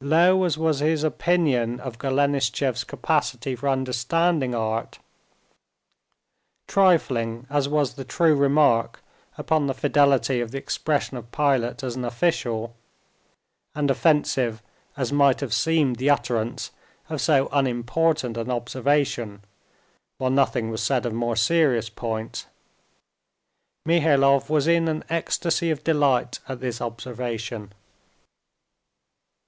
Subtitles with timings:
[0.00, 5.00] Low as was his opinion of Golenishtchev's capacity for understanding art,
[6.68, 9.02] trifling as was the true remark
[9.36, 12.76] upon the fidelity of the expression of Pilate as an official,
[13.74, 14.62] and offensive
[14.96, 16.70] as might have seemed the utterance
[17.10, 19.42] of so unimportant an observation
[20.18, 22.46] while nothing was said of more serious points,
[23.84, 27.72] Mihailov was in an ecstasy of delight at this observation.